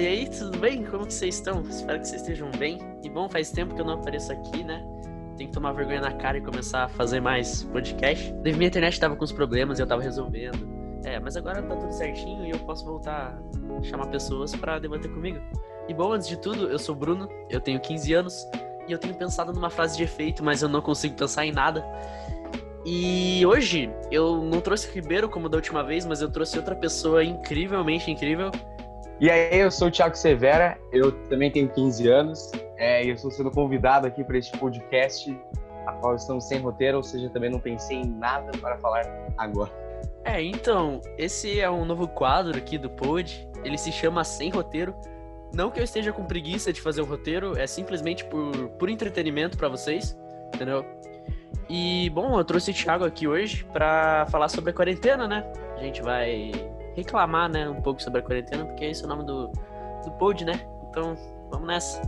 [0.00, 0.82] e aí, tudo bem?
[0.82, 1.60] Como que vocês estão?
[1.60, 2.78] Espero que vocês estejam bem.
[3.04, 4.82] E bom, faz tempo que eu não apareço aqui, né?
[5.36, 8.32] Tenho que tomar vergonha na cara e começar a fazer mais podcast.
[8.42, 10.66] Minha internet tava com uns problemas e eu tava resolvendo.
[11.04, 13.38] É, mas agora tá tudo certinho e eu posso voltar
[13.78, 15.38] a chamar pessoas para debater comigo.
[15.86, 18.46] E bom, antes de tudo, eu sou Bruno, eu tenho 15 anos
[18.88, 21.84] e eu tenho pensado numa frase de efeito, mas eu não consigo pensar em nada.
[22.86, 26.74] E hoje eu não trouxe o Ribeiro como da última vez, mas eu trouxe outra
[26.74, 28.50] pessoa incrivelmente incrível
[29.20, 33.14] e aí, eu sou o Thiago Severa, eu também tenho 15 anos, é, e eu
[33.14, 35.38] estou sendo convidado aqui para este podcast,
[35.86, 39.02] a qual estamos sem roteiro, ou seja, também não pensei em nada para falar
[39.36, 39.70] agora.
[40.24, 44.94] É, então, esse é um novo quadro aqui do Pod, ele se chama Sem Roteiro.
[45.52, 49.58] Não que eu esteja com preguiça de fazer o roteiro, é simplesmente por, por entretenimento
[49.58, 50.16] para vocês,
[50.54, 50.84] entendeu?
[51.68, 55.44] E, bom, eu trouxe o Thiago aqui hoje para falar sobre a quarentena, né?
[55.76, 56.52] A gente vai
[56.94, 59.48] reclamar, né, um pouco sobre a quarentena, porque esse é o nome do,
[60.04, 60.66] do pod, né?
[60.88, 61.16] Então,
[61.50, 62.00] vamos nessa.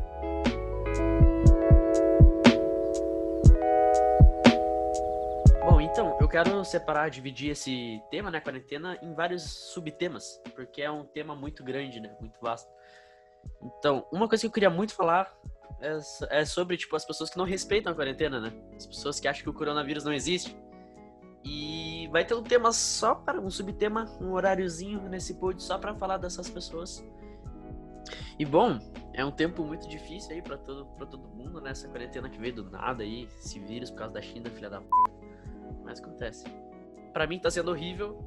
[5.64, 10.90] Bom, então, eu quero separar, dividir esse tema, né, quarentena, em vários subtemas, porque é
[10.90, 12.70] um tema muito grande, né, muito vasto.
[13.62, 15.32] Então, uma coisa que eu queria muito falar
[15.80, 18.52] é, é sobre, tipo, as pessoas que não respeitam a quarentena, né?
[18.76, 20.56] As pessoas que acham que o coronavírus não existe.
[21.44, 21.71] E
[22.12, 26.18] vai ter um tema só para um subtema, um horáriozinho nesse pod só para falar
[26.18, 27.02] dessas pessoas.
[28.38, 28.78] E bom,
[29.14, 31.92] é um tempo muito difícil aí para todo para todo mundo nessa né?
[31.92, 34.86] quarentena que veio do nada aí, esse vírus por causa da China, filha da p...
[35.84, 36.44] Mas acontece.
[37.14, 38.18] Para mim tá sendo horrível,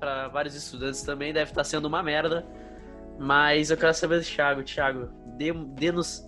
[0.00, 2.46] para vários estudantes também deve estar tá sendo uma merda.
[3.18, 5.08] Mas eu quero saber do Thiago, Thiago,
[5.76, 6.26] dê-nos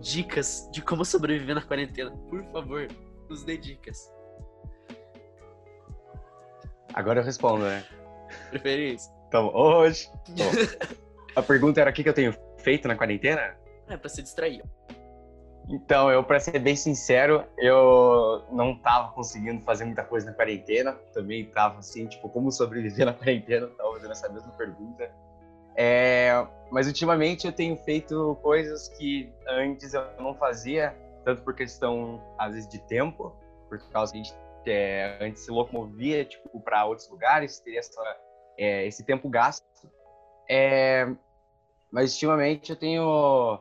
[0.00, 2.10] dicas de como sobreviver na quarentena.
[2.28, 2.88] Por favor,
[3.28, 4.15] nos dê dicas.
[6.94, 7.84] Agora eu respondo, né?
[8.50, 9.12] Preferência.
[9.28, 10.10] Então, hoje.
[11.34, 13.56] a pergunta era o que eu tenho feito na quarentena?
[13.88, 14.62] É, pra se distrair.
[15.68, 20.92] Então, eu, pra ser bem sincero, eu não tava conseguindo fazer muita coisa na quarentena.
[21.12, 23.66] Também tava assim, tipo, como sobreviver na quarentena?
[23.68, 25.10] Tava fazendo essa mesma pergunta.
[25.76, 32.22] É, mas ultimamente eu tenho feito coisas que antes eu não fazia, tanto por questão,
[32.38, 33.36] às vezes, de tempo,
[33.68, 34.22] por causa de
[34.66, 38.02] é, antes se locomovia tipo para outros lugares, teria essa,
[38.58, 39.64] é, esse tempo gasto.
[40.48, 41.06] É,
[41.90, 43.60] mas ultimamente eu tenho,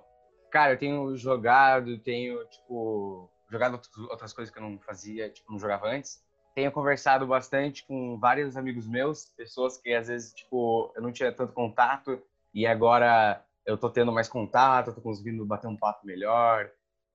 [0.52, 3.80] cara, eu tenho jogado, tenho tipo jogado
[4.10, 6.24] outras coisas que eu não fazia, tipo não jogava antes.
[6.54, 11.32] Tenho conversado bastante com vários amigos meus, pessoas que às vezes tipo eu não tinha
[11.32, 12.22] tanto contato
[12.54, 16.70] e agora eu tô tendo mais contato, tô conseguindo bater um papo melhor.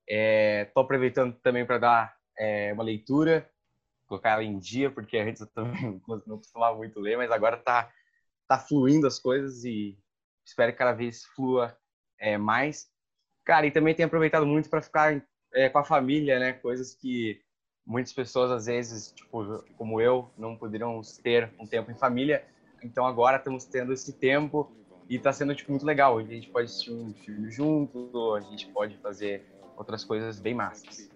[0.09, 3.49] É, tô aproveitando também para dar é, uma leitura
[4.11, 7.89] colocar ela em dia, porque antes eu também não costumava muito ler, mas agora tá,
[8.45, 9.97] tá fluindo as coisas e
[10.45, 11.77] espero que cada vez flua
[12.19, 12.89] é, mais.
[13.45, 16.53] Cara, e também tenho aproveitado muito para ficar é, com a família, né?
[16.53, 17.41] Coisas que
[17.85, 22.45] muitas pessoas, às vezes, tipo, como eu, não poderiam ter um tempo em família.
[22.83, 24.71] Então agora estamos tendo esse tempo
[25.09, 26.17] e está sendo tipo, muito legal.
[26.17, 29.45] A gente pode assistir um filme junto, a gente pode fazer
[29.77, 31.09] outras coisas bem massas.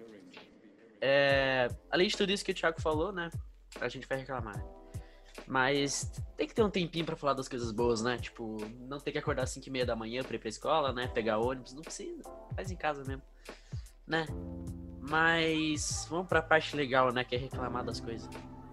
[1.08, 3.30] É, além de tudo isso que o Thiago falou, né?
[3.80, 4.60] A gente vai reclamar.
[5.46, 8.18] Mas tem que ter um tempinho para falar das coisas boas, né?
[8.18, 10.92] Tipo, não ter que acordar às 5 e meia da manhã pra ir pra escola,
[10.92, 11.08] né?
[11.08, 12.24] Pegar ônibus, não precisa.
[12.56, 13.22] Faz em casa mesmo,
[14.08, 14.26] né?
[15.08, 17.24] Mas vamos pra parte legal, né?
[17.24, 18.28] Que é reclamar das coisas.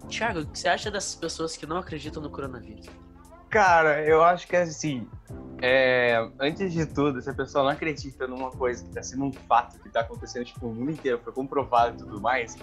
[0.09, 2.87] Thiago, o que você acha dessas pessoas que não acreditam no coronavírus?
[3.47, 5.07] Cara, eu acho que assim,
[5.61, 9.33] é, antes de tudo, se a pessoa não acredita numa coisa que está sendo um
[9.33, 12.57] fato que está acontecendo tipo, no mundo inteiro, foi comprovado e tudo mais,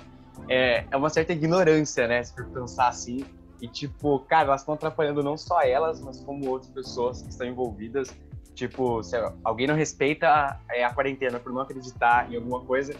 [0.48, 2.22] é, é uma certa ignorância, né?
[2.22, 3.24] Se for pensar assim.
[3.60, 7.46] E, tipo, cara, elas estão atrapalhando não só elas, mas como outras pessoas que estão
[7.46, 8.14] envolvidas.
[8.54, 12.94] Tipo, se alguém não respeita a, é, a quarentena por não acreditar em alguma coisa,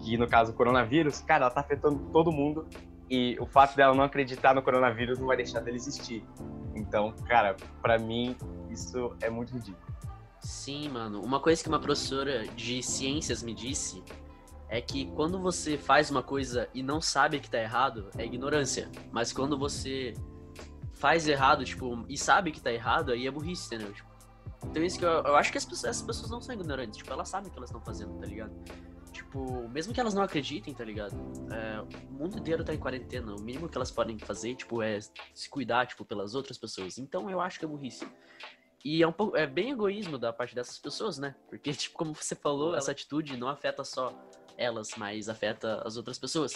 [0.00, 2.66] que no caso o coronavírus, cara, ela tá afetando todo mundo.
[3.08, 6.24] E o fato dela não acreditar no coronavírus não vai deixar dele existir.
[6.74, 8.36] Então, cara, para mim
[8.76, 9.84] isso é muito ridículo.
[10.40, 11.20] Sim, mano.
[11.22, 14.02] Uma coisa que uma professora de ciências me disse
[14.68, 18.90] é que quando você faz uma coisa e não sabe que tá errado, é ignorância.
[19.10, 20.14] Mas quando você
[20.92, 23.92] faz errado, tipo, e sabe que tá errado, aí é burrice, entendeu?
[23.92, 24.08] Tipo,
[24.64, 27.12] então isso que eu, eu acho que as pessoas, as pessoas não são ignorantes, tipo,
[27.12, 28.52] elas sabem o que elas estão fazendo, tá ligado?
[29.12, 31.16] Tipo, mesmo que elas não acreditem, tá ligado?
[31.50, 31.80] É,
[32.10, 33.34] o mundo inteiro tá em quarentena.
[33.34, 34.98] O mínimo que elas podem fazer, tipo, é
[35.32, 36.98] se cuidar, tipo, pelas outras pessoas.
[36.98, 38.06] Então eu acho que é burrice.
[38.84, 41.34] E é um pouco, é bem egoísmo da parte dessas pessoas, né?
[41.48, 44.14] Porque, tipo, como você falou, essa atitude não afeta só
[44.56, 46.54] elas, mas afeta as outras pessoas.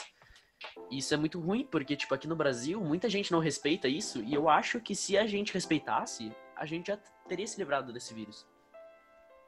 [0.90, 4.22] E isso é muito ruim, porque, tipo, aqui no Brasil, muita gente não respeita isso,
[4.22, 8.12] e eu acho que se a gente respeitasse, a gente já teria se livrado desse
[8.12, 8.46] vírus.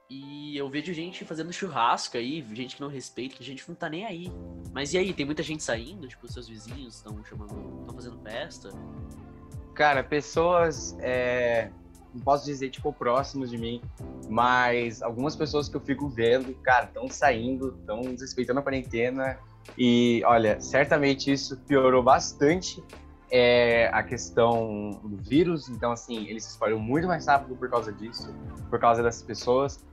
[0.09, 3.75] E eu vejo gente fazendo churrasco aí, gente que não respeita, que a gente não
[3.75, 4.31] tá nem aí.
[4.71, 6.07] Mas e aí, tem muita gente saindo?
[6.07, 8.69] Tipo, seus vizinhos estão chamando, estão fazendo festa?
[9.75, 11.73] Cara, pessoas, é,
[12.15, 13.81] não posso dizer, tipo, próximos de mim,
[14.29, 19.39] mas algumas pessoas que eu fico vendo, cara, estão saindo, estão desrespeitando a quarentena.
[19.79, 22.83] E, olha, certamente isso piorou bastante
[23.31, 25.69] é, a questão do vírus.
[25.69, 28.35] Então, assim, ele se espalhou muito mais rápido por causa disso,
[28.69, 29.85] por causa dessas pessoas.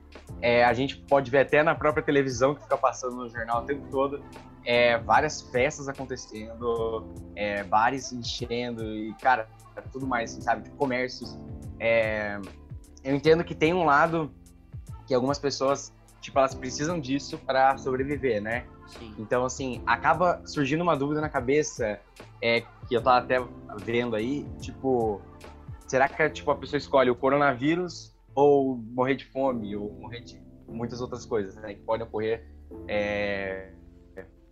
[0.42, 3.66] É, a gente pode ver até na própria televisão que fica passando no jornal o
[3.66, 4.20] tempo todo
[4.64, 9.48] é, várias festas acontecendo, é, bares enchendo e, cara,
[9.92, 10.64] tudo mais, sabe?
[10.64, 11.38] Tipo, comércios.
[11.80, 12.38] É,
[13.02, 14.30] eu entendo que tem um lado
[15.06, 18.66] que algumas pessoas, tipo, elas precisam disso para sobreviver, né?
[18.86, 19.14] Sim.
[19.18, 21.98] Então, assim, acaba surgindo uma dúvida na cabeça,
[22.42, 23.36] é, que eu tava até
[23.78, 25.20] vendo aí, tipo,
[25.86, 30.40] será que tipo, a pessoa escolhe o coronavírus ou morrer de fome, ou morrer de
[30.68, 31.74] muitas outras coisas, né?
[31.74, 32.46] Que podem ocorrer
[32.86, 33.72] é,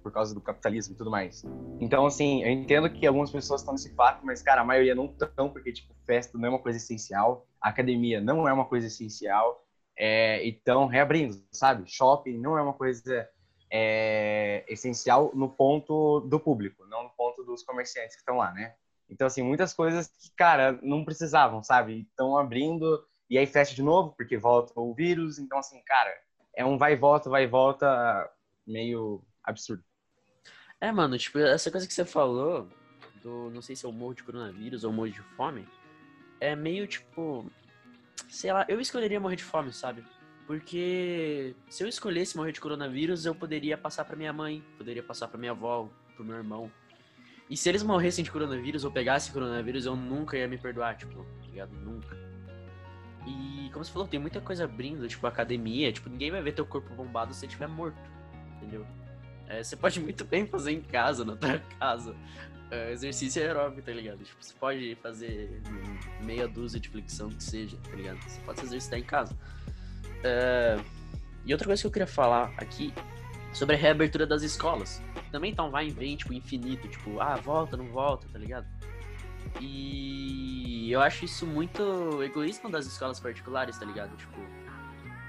[0.09, 1.45] por causa do capitalismo e tudo mais.
[1.81, 5.05] Então, assim, eu entendo que algumas pessoas estão nesse fato, mas, cara, a maioria não
[5.05, 9.63] estão, porque, tipo, festa não é uma coisa essencial, academia não é uma coisa essencial,
[9.97, 11.85] é, então, reabrindo, sabe?
[11.87, 13.29] Shopping não é uma coisa
[13.71, 18.75] é, essencial no ponto do público, não no ponto dos comerciantes que estão lá, né?
[19.11, 22.07] Então, assim, muitas coisas que, cara, não precisavam, sabe?
[22.11, 25.39] Estão abrindo e aí fecha de novo, porque volta o vírus.
[25.39, 26.11] Então, assim, cara,
[26.57, 28.31] é um vai e volta, vai e volta
[28.67, 29.83] meio absurdo.
[30.81, 32.69] É, mano, tipo, essa coisa que você falou,
[33.23, 35.67] do não sei se é o morro de coronavírus ou morro de fome,
[36.41, 37.51] é meio tipo.
[38.29, 40.05] Sei lá, eu escolheria morrer de fome, sabe?
[40.47, 45.29] Porque se eu escolhesse morrer de coronavírus, eu poderia passar para minha mãe, poderia passar
[45.29, 46.71] para minha avó, pro meu irmão.
[47.51, 51.25] E se eles morressem de coronavírus ou pegassem coronavírus, eu nunca ia me perdoar, tipo,
[51.41, 51.73] tá ligado?
[51.73, 52.17] Nunca.
[53.27, 56.67] E como você falou, tem muita coisa abrindo, tipo, academia, tipo, ninguém vai ver teu
[56.67, 57.99] corpo bombado se você estiver morto,
[58.57, 58.87] entendeu?
[59.49, 62.15] É, você pode muito bem fazer em casa, na tua casa.
[62.71, 64.23] É, exercício aeróbico, tá ligado?
[64.23, 65.63] Tipo, você pode fazer
[66.23, 68.19] meia dúzia de flexão que seja, tá ligado?
[68.19, 69.35] Você pode se exercitar em casa.
[70.23, 70.79] É,
[71.47, 72.93] e outra coisa que eu queria falar aqui
[73.55, 75.03] sobre a reabertura das escolas.
[75.33, 78.67] Também tá um vai e vem, tipo, infinito, tipo, ah, volta, não volta, tá ligado?
[79.61, 84.15] E eu acho isso muito egoísmo das escolas particulares, tá ligado?
[84.17, 84.39] Tipo,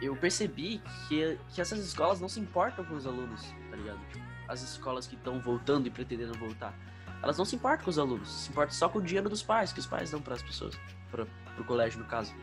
[0.02, 4.00] eu percebi que, que essas escolas não se importam com os alunos, ligado?
[4.48, 6.74] As escolas que estão voltando e pretendendo voltar.
[7.22, 9.74] Elas não se importam com os alunos, se importam só com o dinheiro dos pais,
[9.74, 10.80] que os pais dão para as pessoas,
[11.12, 11.26] para
[11.58, 12.34] o colégio no caso.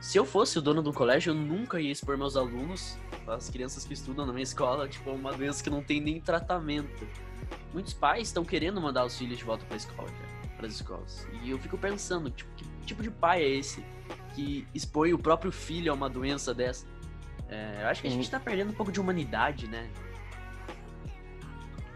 [0.00, 3.84] Se eu fosse o dono do colégio, eu nunca ia expor meus alunos, as crianças
[3.84, 7.06] que estudam na minha escola, tipo, uma doença que não tem nem tratamento.
[7.72, 10.08] Muitos pais estão querendo mandar os filhos de volta para a escola,
[10.56, 11.28] para as escolas.
[11.42, 13.84] E eu fico pensando, tipo, que tipo de pai é esse
[14.34, 16.86] que expõe o próprio filho a uma doença dessa?
[17.48, 19.90] É, eu acho que a gente está perdendo um pouco de humanidade, né?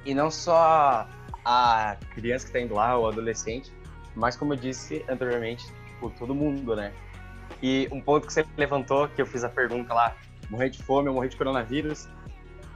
[0.04, 1.08] E não só
[1.44, 3.72] a criança que está indo lá, o adolescente,
[4.14, 6.92] mas como eu disse anteriormente, tipo, todo mundo, né?
[7.62, 10.16] E um ponto que você levantou, que eu fiz a pergunta lá,
[10.50, 12.08] morrer de fome ou morrer de coronavírus,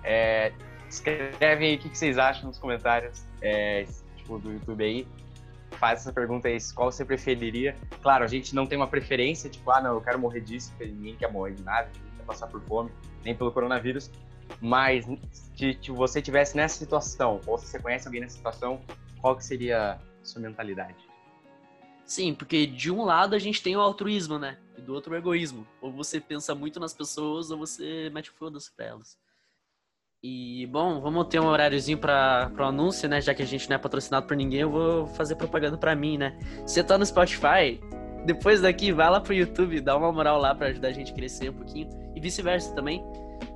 [0.03, 0.53] é,
[0.89, 5.07] escreve aí o que, vocês acham nos comentários é, tipo, do YouTube aí.
[5.73, 7.77] Faz essa pergunta aí, qual você preferiria.
[8.03, 10.91] Claro, a gente não tem uma preferência, tipo, ah, não, eu quero morrer disso, porque
[10.91, 12.91] ninguém quer morrer de nada, ninguém quer passar por fome,
[13.25, 14.11] nem pelo coronavírus.
[14.61, 15.07] Mas
[15.57, 18.81] se você tivesse nessa situação, ou se você conhece alguém nessa situação,
[19.21, 20.97] qual que seria a sua mentalidade?
[22.05, 24.57] Sim, porque de um lado a gente tem o altruísmo, né?
[24.77, 25.67] E do outro o egoísmo.
[25.81, 29.19] Ou você pensa muito nas pessoas, ou você mete foda-se pra elas.
[30.23, 33.21] E, bom, vamos ter um horáriozinho para o anúncio, né?
[33.21, 36.17] Já que a gente não é patrocinado por ninguém, eu vou fazer propaganda para mim,
[36.17, 36.37] né?
[36.67, 37.79] Você tá no Spotify,
[38.25, 41.15] depois daqui, vai lá pro YouTube, dá uma moral lá para ajudar a gente a
[41.15, 41.89] crescer um pouquinho.
[42.19, 43.07] E vice-versa também.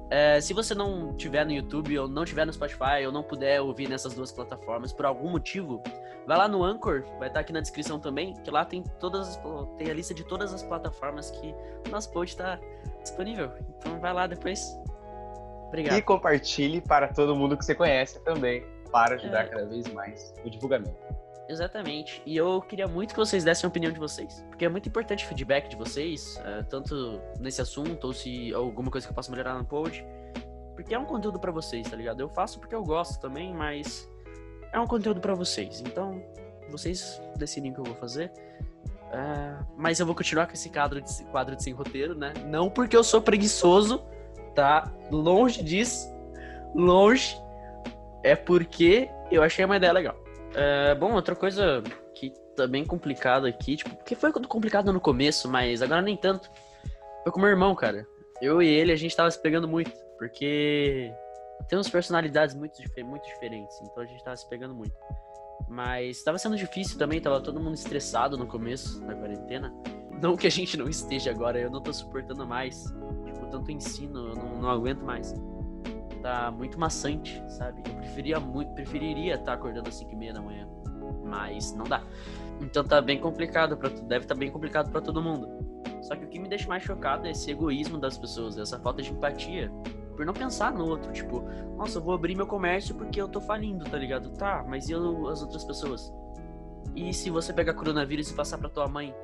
[0.09, 3.61] É, se você não tiver no YouTube ou não tiver no Spotify ou não puder
[3.61, 5.83] ouvir nessas duas plataformas por algum motivo,
[6.29, 9.37] vai lá no Anchor, vai estar aqui na descrição também, que lá tem todas
[9.77, 11.53] tem a lista de todas as plataformas que
[11.89, 12.61] o nosso pod está
[13.03, 13.51] disponível.
[13.79, 14.79] Então vai lá depois.
[15.67, 15.99] Obrigado.
[15.99, 19.49] E compartilhe para todo mundo que você conhece também, para ajudar é...
[19.49, 20.95] cada vez mais o divulgamento.
[21.53, 22.23] Exatamente.
[22.25, 24.43] E eu queria muito que vocês dessem a opinião de vocês.
[24.49, 28.91] Porque é muito importante o feedback de vocês, uh, tanto nesse assunto, ou se alguma
[28.91, 30.05] coisa que eu possa melhorar no pod.
[30.75, 32.21] Porque é um conteúdo para vocês, tá ligado?
[32.21, 34.09] Eu faço porque eu gosto também, mas
[34.73, 35.83] é um conteúdo para vocês.
[35.83, 36.23] Então,
[36.71, 38.33] vocês decidem o que eu vou fazer.
[39.13, 42.33] Uh, mas eu vou continuar com esse quadro de, quadro de sem roteiro, né?
[42.47, 44.03] Não porque eu sou preguiçoso,
[44.55, 44.91] tá?
[45.11, 46.11] Longe disso.
[46.75, 47.37] Longe.
[48.23, 50.17] É porque eu achei uma ideia legal.
[50.53, 51.83] Uh, bom, outra coisa
[52.15, 56.51] que tá bem complicada aqui, tipo, porque foi complicado no começo, mas agora nem tanto.
[57.23, 58.07] Foi com meu irmão, cara.
[58.41, 61.13] Eu e ele, a gente tava se pegando muito, porque
[61.69, 64.95] temos personalidades muito, muito diferentes, então a gente tava se pegando muito.
[65.69, 69.73] Mas estava sendo difícil também, tava todo mundo estressado no começo da quarentena.
[70.21, 72.85] Não que a gente não esteja agora, eu não tô suportando mais.
[73.25, 75.33] Tipo, tanto ensino, eu não, não aguento mais.
[76.23, 77.83] Tá muito maçante, sabe?
[77.87, 80.69] Eu preferia muito, preferiria estar tá acordando às 5 e meia da manhã.
[81.25, 82.03] Mas não dá.
[82.61, 85.49] Então tá bem complicado, pra, deve estar tá bem complicado para todo mundo.
[86.01, 89.03] Só que o que me deixa mais chocado é esse egoísmo das pessoas, essa falta
[89.03, 89.71] de empatia
[90.17, 91.43] por não pensar no outro, tipo,
[91.77, 94.31] nossa, eu vou abrir meu comércio porque eu tô falindo, tá ligado?
[94.31, 96.13] Tá, mas e eu, as outras pessoas?
[96.95, 99.15] E se você pegar coronavírus e passar para tua mãe,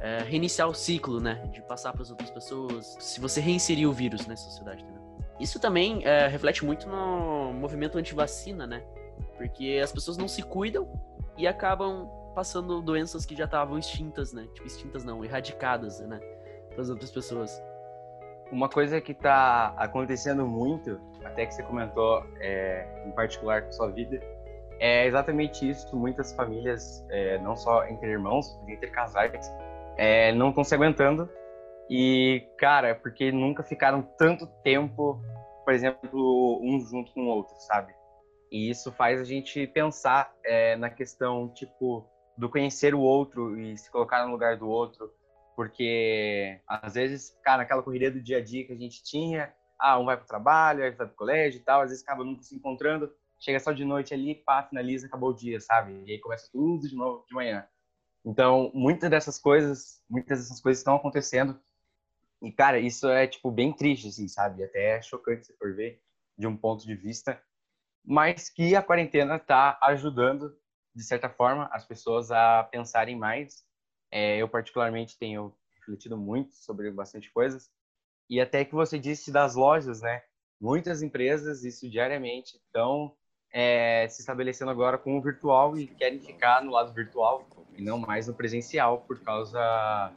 [0.00, 3.92] é, reiniciar o ciclo, né, de passar para as outras pessoas, se você reinserir o
[3.92, 5.05] vírus nessa sociedade, né?
[5.38, 8.82] Isso também é, reflete muito no movimento anti-vacina, né?
[9.36, 10.88] Porque as pessoas não se cuidam
[11.36, 14.46] e acabam passando doenças que já estavam extintas, né?
[14.54, 16.18] Tipo, extintas não, erradicadas, né?
[16.70, 17.62] Para as outras pessoas.
[18.52, 23.90] Uma coisa que está acontecendo muito, até que você comentou é, em particular com sua
[23.90, 24.20] vida,
[24.78, 25.96] é exatamente isso.
[25.96, 29.52] Muitas famílias, é, não só entre irmãos, mas entre casais,
[29.96, 31.28] é, não estão se aguentando.
[31.88, 35.20] E, cara, é porque nunca ficaram tanto tempo,
[35.64, 37.94] por exemplo, um junto com o outro, sabe?
[38.50, 43.76] E isso faz a gente pensar é, na questão, tipo, do conhecer o outro e
[43.76, 45.12] se colocar no lugar do outro,
[45.54, 49.98] porque às vezes, cara, naquela correria do dia a dia que a gente tinha, ah,
[49.98, 52.24] um vai para o trabalho, outro vai para o colégio e tal, às vezes acaba
[52.24, 56.02] nunca se encontrando, chega só de noite ali, pá, finaliza, acabou o dia, sabe?
[56.06, 57.66] E aí começa tudo de novo de manhã.
[58.24, 61.58] Então, muitas dessas coisas, muitas dessas coisas estão acontecendo.
[62.42, 64.62] E, cara, isso é, tipo, bem triste, assim, sabe?
[64.62, 66.00] Até é chocante se for ver,
[66.36, 67.40] de um ponto de vista.
[68.04, 70.56] Mas que a quarentena está ajudando,
[70.94, 73.66] de certa forma, as pessoas a pensarem mais
[74.10, 77.70] é, eu, particularmente, tenho refletido muito sobre bastante coisas.
[78.28, 80.22] E até que você disse das lojas, né?
[80.60, 83.14] Muitas empresas, isso diariamente, estão
[83.52, 87.98] é, se estabelecendo agora com o virtual e querem ficar no lado virtual e não
[87.98, 90.12] mais no presencial por causa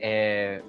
[0.00, 0.62] é,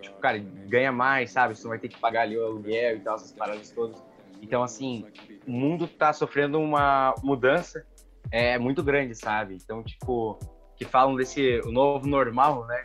[0.00, 1.54] tipo, cara, ganha mais, sabe?
[1.54, 4.02] Você não vai ter que pagar ali o aluguel e tal, essas paradas todas.
[4.42, 5.04] Então, assim,
[5.46, 7.86] o mundo está sofrendo uma mudança
[8.30, 9.54] é, muito grande, sabe?
[9.54, 10.38] Então, tipo,
[10.76, 12.82] que falam desse o novo normal, né?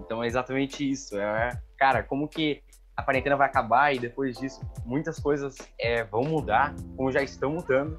[0.00, 1.18] Então é exatamente isso.
[1.18, 2.62] É, cara, como que
[2.96, 7.52] a quarentena vai acabar e depois disso muitas coisas é, vão mudar, como já estão
[7.52, 7.96] mudando.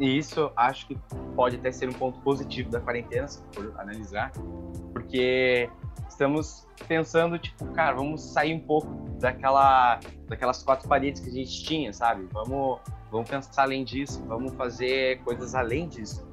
[0.00, 0.98] E isso acho que
[1.34, 4.30] pode até ser um ponto positivo da quarentena, se for analisar,
[4.92, 5.68] porque
[6.08, 8.88] estamos pensando, tipo, cara, vamos sair um pouco
[9.18, 12.28] daquela, daquelas quatro paredes que a gente tinha, sabe?
[12.32, 16.26] Vamos, vamos pensar além disso, vamos fazer coisas além disso,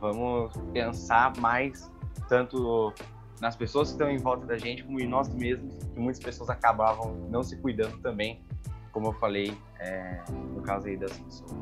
[0.00, 1.90] vamos pensar mais
[2.28, 2.92] tanto
[3.40, 6.50] nas pessoas que estão em volta da gente, como em nós mesmos, que muitas pessoas
[6.50, 8.44] acabavam não se cuidando também,
[8.92, 10.20] como eu falei é,
[10.54, 11.52] no caso aí das pessoas.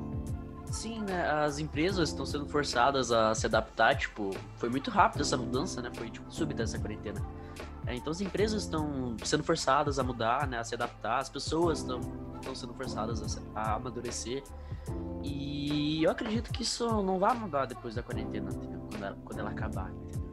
[0.70, 1.28] Sim, né?
[1.30, 5.90] As empresas estão sendo forçadas a se adaptar, tipo, foi muito rápido essa mudança, né?
[5.94, 7.24] Foi, tipo, súbita essa quarentena.
[7.86, 10.58] É, então as empresas estão sendo forçadas a mudar, né?
[10.58, 12.00] A se adaptar, as pessoas estão
[12.54, 14.42] sendo forçadas a, a amadurecer.
[15.22, 18.80] E eu acredito que isso não vai mudar depois da quarentena, entendeu?
[18.90, 20.28] Quando ela, quando ela acabar, entendeu?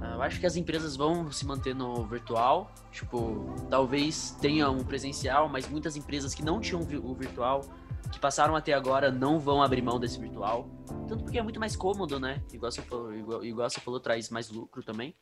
[0.00, 2.70] Ah, eu acho que as empresas vão se manter no virtual.
[2.92, 7.62] Tipo, talvez tenha um presencial, mas muitas empresas que não tinham o virtual,
[8.12, 10.68] que passaram até agora, não vão abrir mão desse virtual.
[11.08, 12.42] Tanto porque é muito mais cômodo, né?
[12.52, 15.14] Igual você falou, igual, igual você falou traz mais lucro também.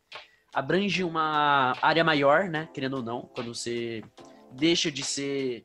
[0.52, 2.68] Abrange uma área maior, né?
[2.72, 4.02] Querendo ou não, quando você
[4.52, 5.64] deixa de ser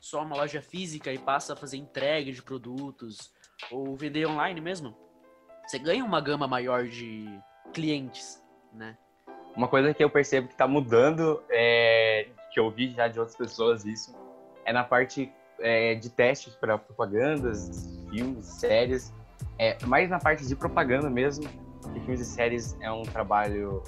[0.00, 3.32] só uma loja física e passa a fazer entrega de produtos
[3.70, 4.94] ou vender online mesmo.
[5.66, 7.26] Você ganha uma gama maior de
[7.72, 8.96] clientes, né?
[9.56, 13.36] Uma coisa que eu percebo que está mudando, é, que eu ouvi já de outras
[13.36, 14.14] pessoas isso,
[14.64, 19.12] é na parte é, de testes para propagandas, filmes, séries,
[19.58, 21.48] é, mais na parte de propaganda mesmo,
[21.92, 23.82] que filmes e séries é um trabalho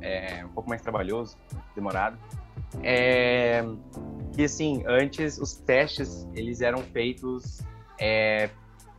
[0.00, 1.36] é, um pouco mais trabalhoso,
[1.74, 2.18] demorado.
[2.82, 3.62] É,
[4.32, 7.60] que assim, antes os testes eles eram feitos
[7.98, 8.48] é,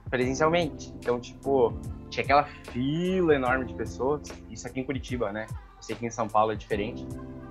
[0.10, 0.94] presencialmente.
[1.00, 1.74] Então, tipo,
[2.10, 4.22] tinha aquela fila enorme de pessoas.
[4.50, 5.48] Isso aqui em Curitiba, né?
[5.50, 7.08] Eu sei que em São Paulo é diferente,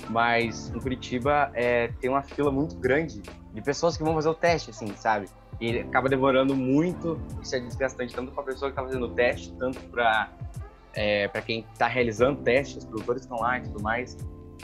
[0.09, 3.23] mas em Curitiba é, tem uma fila muito grande
[3.53, 5.29] de pessoas que vão fazer o teste, assim, sabe?
[5.61, 9.15] E acaba demorando muito, isso é desgastante tanto para a pessoa que está fazendo o
[9.15, 10.31] teste, tanto para
[10.95, 14.17] é, para quem está realizando testes, produtores estão lá e tudo mais.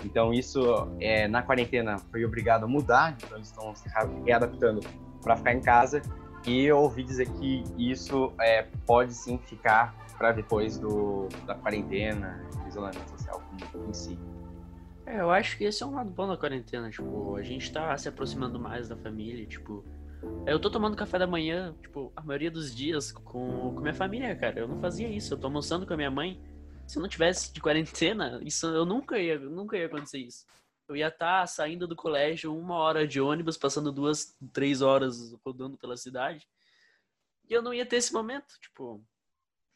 [0.04, 3.88] Então isso é, na quarentena foi obrigado a mudar, então eles estão se
[4.24, 4.80] readaptando
[5.22, 6.02] para ficar em casa.
[6.46, 12.44] E eu ouvi dizer que isso é, pode sim ficar para depois do, da quarentena,
[12.68, 13.42] isolamento social
[13.88, 14.18] em si.
[15.06, 17.96] É, eu acho que esse é um lado bom da quarentena, tipo, a gente tá
[17.96, 19.84] se aproximando mais da família, tipo,
[20.46, 24.34] eu tô tomando café da manhã, tipo, a maioria dos dias com, com minha família,
[24.36, 24.60] cara.
[24.60, 25.34] Eu não fazia isso.
[25.34, 26.40] Eu tô almoçando com a minha mãe.
[26.86, 30.46] Se eu não tivesse de quarentena, isso eu nunca ia, nunca ia acontecer isso.
[30.88, 35.32] Eu ia estar tá saindo do colégio uma hora de ônibus, passando duas, três horas
[35.44, 36.46] rodando pela cidade.
[37.48, 39.02] E eu não ia ter esse momento, tipo,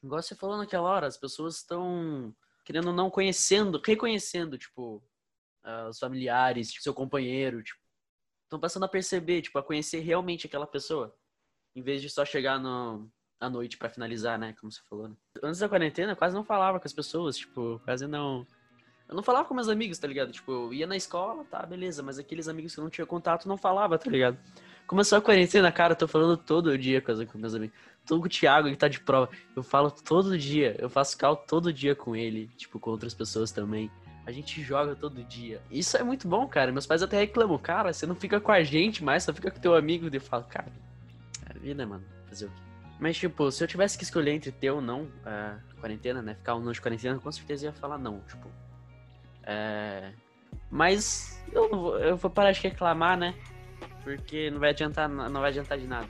[0.03, 2.35] igual você falou naquela hora, as pessoas estão
[2.65, 5.03] querendo não conhecendo, reconhecendo, tipo,
[5.65, 7.81] uh, os familiares, tipo, seu companheiro, tipo,
[8.45, 11.15] estão passando a perceber, tipo, a conhecer realmente aquela pessoa.
[11.75, 13.09] Em vez de só chegar no,
[13.41, 14.55] à noite para finalizar, né?
[14.61, 15.15] Como você falou, né?
[15.43, 18.47] Antes da quarentena, eu quase não falava com as pessoas, tipo, quase não.
[19.09, 20.31] Eu não falava com meus amigos, tá ligado?
[20.31, 23.49] Tipo, eu ia na escola, tá, beleza, mas aqueles amigos que eu não tinha contato
[23.49, 24.39] não falava, tá ligado?
[24.87, 27.77] Começou a quarentena, cara, eu tô falando todo dia com, com meus amigos.
[28.07, 29.29] Tô com o Thiago, ele tá de prova.
[29.55, 33.53] Eu falo todo dia, eu faço cal todo dia com ele, tipo, com outras pessoas
[33.53, 33.91] também.
[34.31, 35.61] A gente joga todo dia.
[35.69, 36.71] Isso é muito bom, cara.
[36.71, 39.59] Meus pais até reclamam, cara, você não fica com a gente mais, só fica com
[39.59, 40.09] teu amigo.
[40.09, 40.71] E eu falo, cara,
[41.49, 42.05] é a vida, mano.
[42.29, 42.63] Fazer o quê?
[43.01, 46.37] Mas, tipo, se eu tivesse que escolher entre ter ou não a quarentena, né?
[46.37, 48.49] Ficar um ano de quarentena, com certeza ia falar não, tipo.
[49.43, 50.13] É...
[50.71, 53.35] Mas eu, vou, eu vou parar de reclamar, né?
[54.05, 56.09] Porque não vai adiantar, não vai adiantar de nada.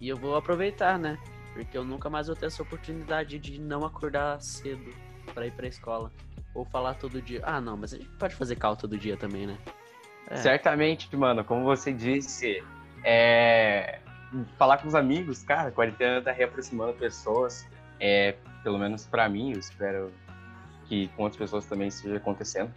[0.00, 1.16] E eu vou aproveitar, né?
[1.54, 4.92] Porque eu nunca mais vou ter essa oportunidade de não acordar cedo
[5.32, 6.10] para ir pra escola.
[6.58, 7.40] Ou falar todo dia.
[7.44, 9.56] Ah, não, mas a gente pode fazer cal todo dia também, né?
[10.28, 10.36] É.
[10.38, 12.64] Certamente, mano, como você disse,
[13.04, 14.00] é...
[14.56, 17.64] falar com os amigos, cara, a quarentena tá reaproximando pessoas.
[18.00, 20.12] É, pelo menos para mim, eu espero
[20.86, 22.74] que com outras pessoas também esteja acontecendo.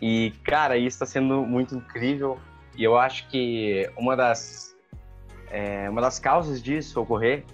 [0.00, 2.38] E, cara, isso está sendo muito incrível.
[2.76, 4.76] E eu acho que uma das,
[5.50, 7.44] é, uma das causas disso ocorrer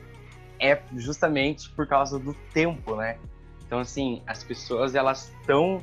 [0.60, 3.18] é justamente por causa do tempo, né?
[3.66, 5.82] Então, assim, as pessoas elas estão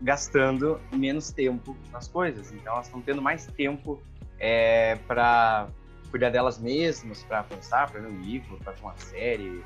[0.00, 2.52] gastando menos tempo nas coisas.
[2.52, 4.02] Então, elas estão tendo mais tempo
[4.38, 5.68] é, para
[6.10, 9.64] cuidar delas mesmas, para pensar, para ler um livro, para ver uma série,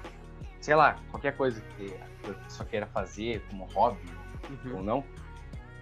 [0.60, 1.94] sei lá, qualquer coisa que
[2.28, 3.98] a pessoa queira fazer como hobby
[4.64, 4.76] uhum.
[4.76, 5.04] ou não.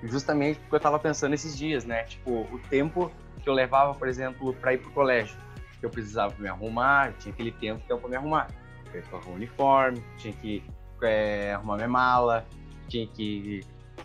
[0.04, 2.04] Justamente porque eu estava pensando esses dias, né?
[2.04, 3.10] Tipo, o tempo
[3.42, 5.36] que eu levava, por exemplo, para ir pro colégio.
[5.80, 8.48] Eu precisava me arrumar, tinha aquele tempo que eu para me arrumar.
[8.92, 10.62] Eu ia o uniforme, tinha que
[11.04, 12.46] é, arrumar minha mala,
[12.88, 13.60] tinha que,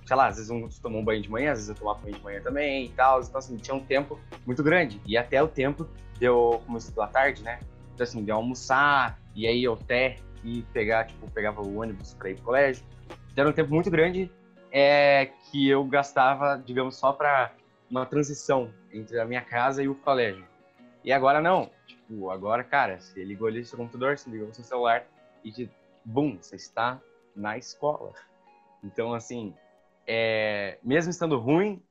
[0.06, 2.16] sei lá, às vezes um tomou um banho de manhã, às vezes eu tomava banho
[2.16, 3.22] de manhã também e tal.
[3.22, 5.02] Então, assim, tinha um tempo muito grande.
[5.06, 5.88] E até o tempo
[6.20, 7.60] deu, como eu estudo à tarde, né?
[7.94, 12.30] Então, assim, de almoçar, e aí eu até e pegar, tipo, pegava o ônibus para
[12.30, 12.86] ir pro colégio.
[13.32, 14.32] Então, era um tempo muito grande
[14.72, 17.52] é, que eu gastava, digamos, só para
[17.90, 20.46] uma transição entre a minha casa e o colégio.
[21.04, 21.70] E agora não.
[21.86, 25.06] Tipo, agora, cara, você ligou ali seu computador, você ligou seu celular
[25.44, 25.52] e
[26.08, 27.02] bum, você está
[27.36, 28.14] na escola.
[28.82, 29.54] Então, assim,
[30.08, 31.84] é, mesmo estando ruim,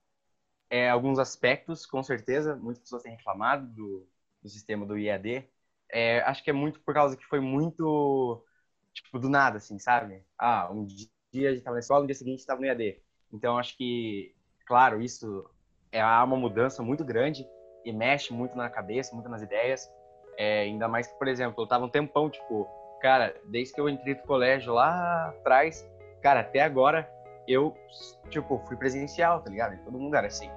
[0.70, 4.08] é, alguns aspectos, com certeza, muitas pessoas têm reclamado do,
[4.42, 5.46] do sistema do IAD.
[5.90, 8.42] É, acho que é muito por causa que foi muito,
[8.94, 10.24] tipo, do nada, assim, sabe?
[10.38, 13.02] Ah, um dia a gente estava na escola, no dia seguinte estava no IAD.
[13.30, 14.34] Então, acho que,
[14.66, 15.48] claro, isso
[15.92, 17.46] é uma mudança muito grande
[17.84, 19.86] e mexe muito na cabeça, muito nas ideias.
[20.38, 23.88] É, ainda mais que, por exemplo, eu estava um tempão, tipo, cara, desde que eu
[23.88, 25.88] entrei no colégio lá atrás,
[26.20, 27.08] cara, até agora
[27.46, 27.72] eu,
[28.30, 29.78] tipo, fui presencial, tá ligado?
[29.84, 30.50] Todo mundo era assim.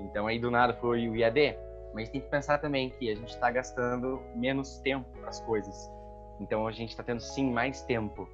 [0.00, 1.56] Então aí do nada foi o IAD.
[1.94, 5.90] Mas tem que pensar também que a gente está gastando menos tempo para as coisas.
[6.38, 8.28] Então a gente está tendo sim mais tempo.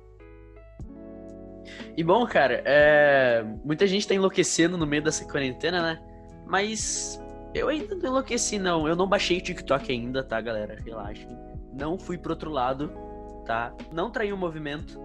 [1.97, 3.45] E bom, cara, é...
[3.65, 6.03] muita gente está enlouquecendo no meio dessa quarentena, né?
[6.47, 7.23] Mas
[7.55, 8.89] eu ainda não enlouqueci, não.
[8.89, 10.77] Eu não baixei o TikTok ainda, tá, galera?
[10.85, 11.29] Relaxem.
[11.73, 13.12] Não fui pro outro lado
[13.45, 13.75] tá?
[13.91, 15.01] Não traí o movimento.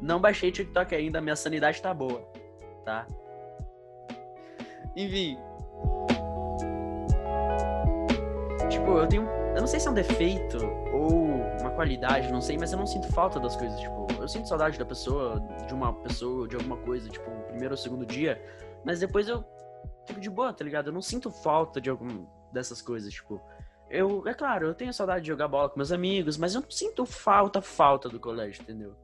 [0.00, 2.20] Não baixei TikTok ainda, minha sanidade tá boa,
[2.84, 3.06] tá?
[4.96, 5.38] Enfim.
[8.68, 9.28] Tipo, eu tenho.
[9.54, 10.58] Eu não sei se é um defeito
[10.92, 11.10] ou
[11.60, 13.78] uma qualidade, não sei, mas eu não sinto falta das coisas.
[13.78, 17.74] Tipo, eu sinto saudade da pessoa, de uma pessoa, de alguma coisa, tipo, o primeiro
[17.74, 18.42] ou segundo dia,
[18.84, 19.44] mas depois eu
[20.06, 20.88] fico de boa, tá ligado?
[20.88, 23.40] Eu não sinto falta de algum dessas coisas, tipo
[23.92, 27.04] eu, é claro, eu tenho saudade de jogar bola com meus amigos, mas eu sinto
[27.04, 28.96] falta, falta do colégio, entendeu?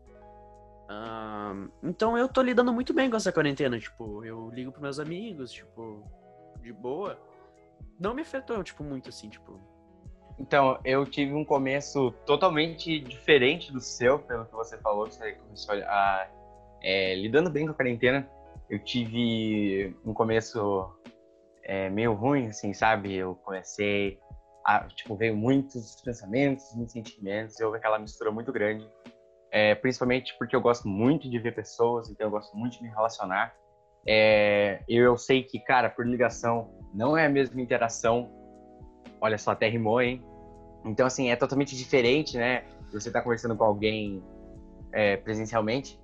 [1.82, 5.52] Então eu tô lidando muito bem com essa quarentena, tipo, eu ligo pros meus amigos,
[5.52, 6.02] tipo,
[6.62, 7.18] de boa.
[8.00, 9.60] Não me afetou, tipo, muito assim, tipo.
[10.38, 15.32] Então, eu tive um começo totalmente diferente do seu, pelo que você falou, que você
[15.32, 16.28] começou a.
[16.82, 18.28] É, lidando bem com a quarentena.
[18.70, 20.90] Eu tive um começo
[21.64, 23.14] é, meio ruim, assim, sabe?
[23.14, 24.18] Eu comecei
[24.94, 28.88] Tipo, veio muitos pensamentos, muitos sentimentos, e houve aquela mistura muito grande.
[29.50, 32.90] É, principalmente porque eu gosto muito de ver pessoas, então eu gosto muito de me
[32.90, 33.54] relacionar.
[34.06, 38.30] É, eu sei que, cara, por ligação não é a mesma interação.
[39.20, 40.22] Olha só, até rimou, hein?
[40.84, 42.64] Então, assim, é totalmente diferente, né?
[42.92, 44.22] Você tá conversando com alguém
[44.92, 46.00] é, presencialmente.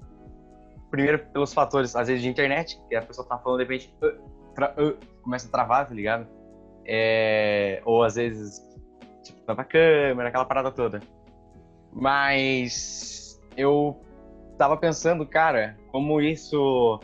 [0.90, 4.88] Primeiro, pelos fatores, às vezes, de internet, que a pessoa tá falando, de repente, uh,
[4.88, 6.27] uh, começa a travar, tá ligado?
[6.87, 8.61] É, ou às vezes,
[9.23, 11.01] tipo, tava câmera, aquela parada toda.
[11.92, 14.01] Mas eu
[14.59, 17.01] tava pensando, cara, como isso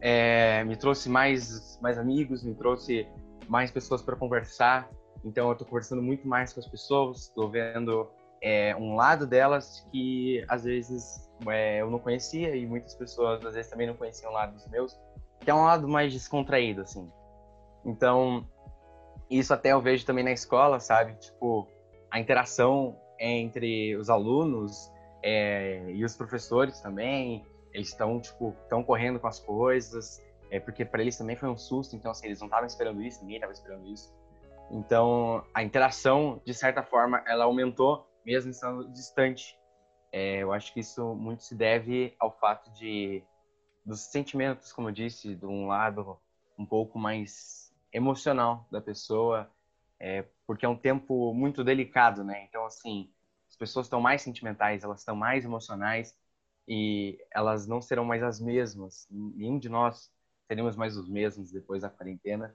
[0.00, 3.06] é, me trouxe mais, mais amigos, me trouxe
[3.48, 4.88] mais pessoas para conversar.
[5.24, 8.10] Então eu estou conversando muito mais com as pessoas, estou vendo
[8.42, 13.54] é, um lado delas que às vezes é, eu não conhecia e muitas pessoas às
[13.54, 15.00] vezes também não conheciam o lado dos meus,
[15.40, 17.10] que é um lado mais descontraído assim.
[17.86, 18.46] Então
[19.30, 21.14] isso até eu vejo também na escola, sabe?
[21.14, 21.68] Tipo
[22.10, 24.90] a interação entre os alunos
[25.22, 30.84] é, e os professores também, eles estão, tipo, estão correndo com as coisas, é porque
[30.84, 33.52] para eles também foi um susto, então, assim, eles não estavam esperando isso, ninguém estava
[33.52, 34.14] esperando isso.
[34.70, 39.58] Então, a interação, de certa forma, ela aumentou, mesmo estando distante.
[40.12, 43.24] É, eu acho que isso muito se deve ao fato de
[43.84, 46.16] dos sentimentos, como eu disse, de um lado
[46.56, 47.63] um pouco mais
[47.94, 49.50] emocional da pessoa,
[49.98, 52.44] é, porque é um tempo muito delicado, né?
[52.44, 53.10] Então, assim,
[53.48, 56.14] as pessoas estão mais sentimentais, elas estão mais emocionais,
[56.66, 59.06] e elas não serão mais as mesmas.
[59.10, 60.10] Nenhum de nós
[60.46, 62.54] seremos mais os mesmos depois da quarentena.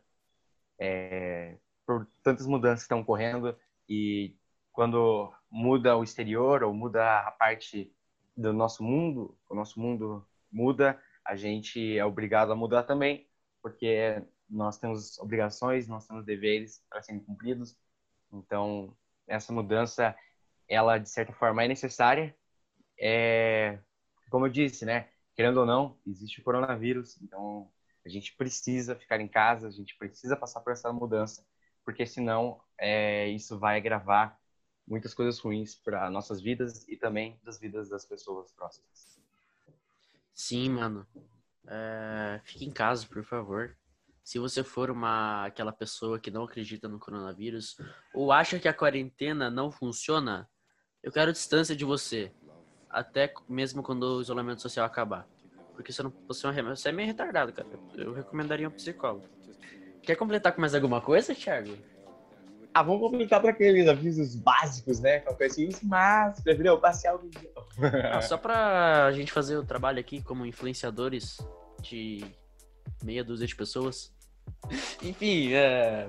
[0.78, 4.36] É, por tantas mudanças que estão ocorrendo e
[4.72, 7.94] quando muda o exterior ou muda a parte
[8.36, 13.28] do nosso mundo, o nosso mundo muda, a gente é obrigado a mudar também,
[13.62, 17.78] porque nós temos obrigações, nós temos deveres para serem cumpridos.
[18.32, 18.96] Então,
[19.28, 20.16] essa mudança,
[20.68, 22.36] ela de certa forma é necessária,
[23.00, 23.80] é,
[24.30, 25.10] como eu disse, né?
[25.36, 27.72] Querendo ou não, existe o coronavírus, então
[28.06, 31.46] a gente precisa ficar em casa, a gente precisa passar por essa mudança,
[31.86, 34.38] porque senão é, isso vai agravar
[34.88, 39.20] muitas coisas ruins para nossas vidas e também das vidas das pessoas próximas.
[40.34, 41.08] Sim, mano.
[41.68, 43.78] É, fique em casa, por favor.
[44.30, 47.76] Se você for uma aquela pessoa que não acredita no coronavírus
[48.14, 50.48] ou acha que a quarentena não funciona,
[51.02, 52.32] eu quero distância de você
[52.88, 55.28] até mesmo quando o isolamento social acabar.
[55.74, 57.68] Porque você não você é, você é meio retardado, cara.
[57.96, 59.28] Eu recomendaria um psicólogo.
[60.04, 61.76] Quer completar com mais alguma coisa, Thiago?
[62.72, 65.22] Ah, vamos completar para aqueles avisos básicos, né?
[65.22, 67.50] Calpecinhos, mas preferiu passear o vídeo.
[68.14, 71.40] Ah, só pra gente fazer o trabalho aqui como influenciadores
[71.82, 72.24] de
[73.04, 74.19] meia dúzia de pessoas.
[75.02, 76.08] Enfim, é...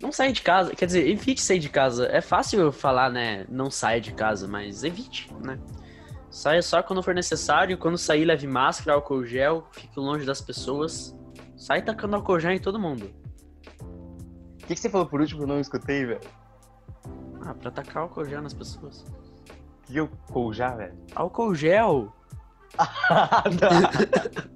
[0.00, 2.06] Não saia de casa, quer dizer, evite sair de casa.
[2.06, 3.46] É fácil falar, né?
[3.48, 5.58] Não saia de casa, mas evite, né?
[6.30, 7.78] Saia só quando for necessário.
[7.78, 11.16] Quando sair, leve máscara, álcool gel, fique longe das pessoas.
[11.56, 13.14] Sai tacando álcool gel em todo mundo.
[13.80, 16.20] O que, que, você falou por último que eu não escutei, velho?
[17.42, 19.04] Ah, pra tacar álcool gel nas pessoas.
[19.84, 20.98] Que álcool gel, velho?
[21.14, 22.12] Álcool gel!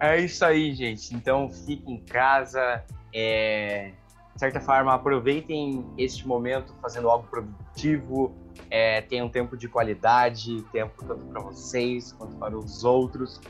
[0.00, 1.14] é isso aí, gente.
[1.14, 2.84] Então fique em casa.
[3.14, 3.92] É
[4.34, 8.34] de certa forma, aproveitem este momento fazendo algo produtivo,
[8.68, 13.40] é, tenham tempo de qualidade, tempo tanto para vocês quanto para os outros.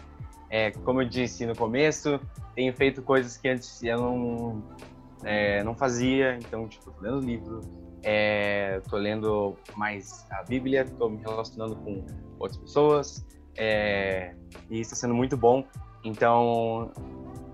[0.51, 2.21] É, como eu disse no começo,
[2.55, 4.63] tenho feito coisas que antes eu não,
[5.25, 7.61] é, não fazia, então, tipo, tô lendo livro,
[8.03, 12.05] é, tô lendo mais a Bíblia, tô me relacionando com
[12.39, 13.27] outras pessoas,
[13.57, 14.35] é,
[14.69, 15.67] e está sendo muito bom.
[16.05, 16.93] Então,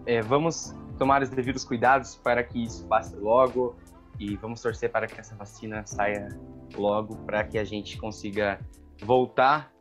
[0.05, 3.77] é, vamos tomar os devidos cuidados para que isso passe logo
[4.19, 6.29] e vamos torcer para que essa vacina saia
[6.75, 8.61] logo para que a gente consiga
[9.03, 9.73] voltar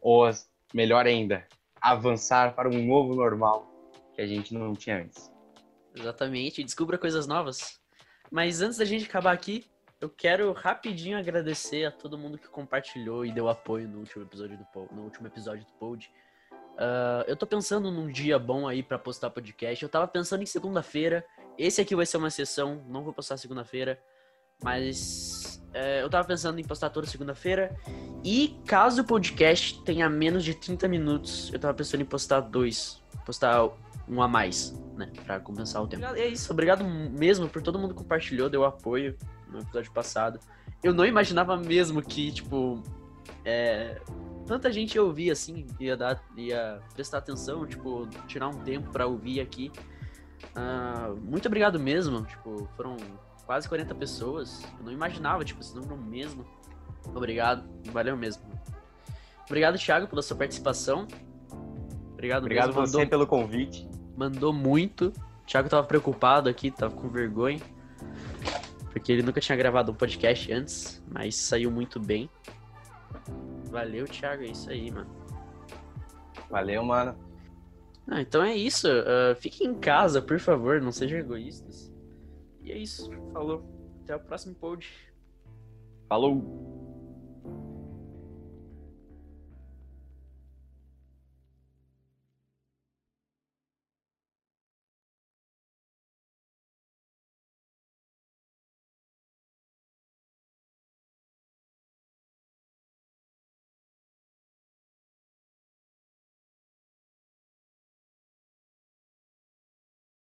[0.00, 0.28] ou
[0.74, 1.46] melhor ainda,
[1.80, 3.66] avançar para um novo normal
[4.14, 5.32] que a gente não tinha antes.
[5.94, 7.80] Exatamente, descubra coisas novas.
[8.30, 9.64] Mas antes da gente acabar aqui,
[10.00, 14.58] eu quero rapidinho agradecer a todo mundo que compartilhou e deu apoio no último episódio
[14.58, 16.10] do no último episódio do Pod.
[16.74, 19.82] Uh, eu tô pensando num dia bom aí para postar podcast.
[19.82, 21.24] Eu tava pensando em segunda-feira.
[21.58, 23.98] Esse aqui vai ser uma sessão, não vou postar segunda-feira.
[24.62, 27.76] Mas uh, eu tava pensando em postar toda segunda-feira.
[28.24, 33.02] E caso o podcast tenha menos de 30 minutos, eu tava pensando em postar dois.
[33.26, 33.68] Postar
[34.08, 35.10] um a mais, né?
[35.24, 36.04] Pra compensar o tempo.
[36.04, 39.16] É isso, obrigado mesmo por todo mundo que compartilhou, deu apoio
[39.48, 40.40] no episódio passado.
[40.82, 42.82] Eu não imaginava mesmo que, tipo,
[43.44, 44.00] é,
[44.46, 49.06] tanta gente ia ouvir assim, ia, dar, ia prestar atenção, tipo, tirar um tempo para
[49.06, 49.70] ouvir aqui.
[50.56, 52.96] Uh, muito obrigado mesmo, tipo, foram
[53.46, 54.62] quase 40 pessoas.
[54.78, 56.44] Eu não imaginava, tipo, esse número mesmo.
[57.14, 58.42] Obrigado, valeu mesmo.
[59.46, 61.06] Obrigado, Thiago, pela sua participação.
[62.12, 62.86] Obrigado, Obrigado mesmo.
[62.86, 63.10] você Mandou...
[63.10, 65.12] pelo convite mandou muito.
[65.42, 67.60] O Thiago tava preocupado aqui, tava com vergonha.
[68.92, 72.28] Porque ele nunca tinha gravado um podcast antes, mas saiu muito bem.
[73.72, 75.10] Valeu, Thiago, é isso aí, mano.
[76.50, 77.16] Valeu, mano.
[78.06, 78.86] Ah, então é isso.
[78.86, 81.90] Uh, fiquem em casa, por favor, não sejam egoístas.
[82.60, 83.10] E é isso.
[83.32, 83.64] Falou.
[84.04, 84.86] Até o próximo pod.
[86.06, 86.71] Falou.